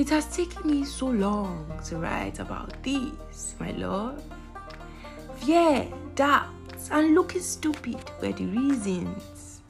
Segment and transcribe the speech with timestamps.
[0.00, 4.22] It has taken me so long to write about this, my love.
[5.36, 9.60] Fear, doubts, and looking stupid were the reasons.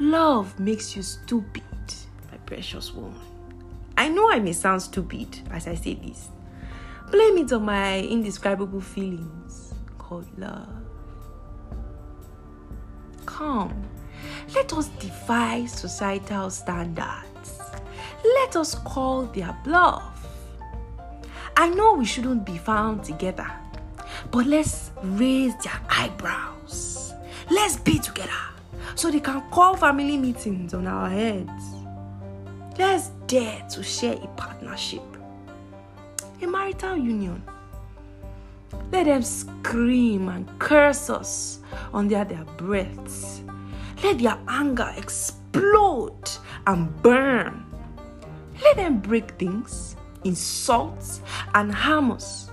[0.00, 1.62] Love makes you stupid,
[2.32, 3.20] my precious woman.
[3.98, 6.30] I know I may sound stupid as I say this.
[7.10, 10.82] Blame it on my indescribable feelings called love.
[13.26, 13.84] Come,
[14.54, 17.33] let us defy societal standards
[18.44, 20.28] let us call their bluff.
[21.56, 23.50] I know we shouldn't be found together,
[24.30, 27.14] but let's raise their eyebrows.
[27.50, 28.44] Let's be together
[28.96, 31.64] so they can call family meetings on our heads.
[32.78, 35.02] Let's dare to share a partnership,
[36.42, 37.42] a marital union.
[38.92, 41.60] Let them scream and curse us
[41.94, 43.40] under their breaths.
[44.02, 46.28] Let their anger explode
[46.66, 47.63] and burn
[48.74, 51.20] let them break things, insult,
[51.54, 52.50] and harm us.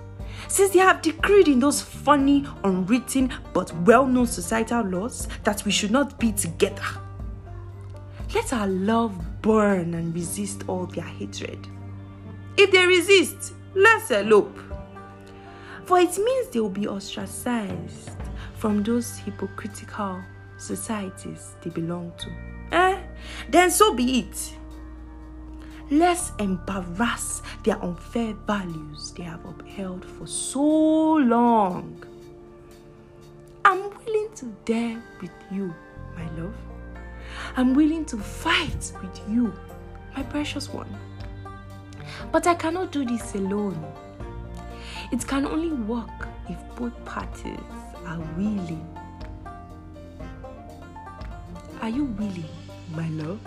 [0.48, 5.72] Since they have decreed in those funny, unwritten, but well known societal laws that we
[5.72, 6.84] should not be together.
[8.36, 11.68] Let our love burn and resist all their hatred.
[12.58, 14.58] If they resist, let's elope.
[15.86, 18.12] For it means they will be ostracized
[18.56, 20.22] from those hypocritical
[20.58, 22.30] societies they belong to.
[22.72, 23.02] Eh?
[23.50, 24.58] Then so be it.
[25.92, 32.02] Let's embarrass their unfair values they have upheld for so long.
[33.66, 35.76] I'm willing to dare with you,
[36.16, 36.56] my love.
[37.58, 39.54] I'm willing to fight with you,
[40.16, 40.88] my precious one.
[42.32, 43.84] But I cannot do this alone.
[45.12, 47.60] It can only work if both parties
[48.06, 48.88] are willing.
[51.82, 52.46] Are you willing,
[52.96, 53.42] my love?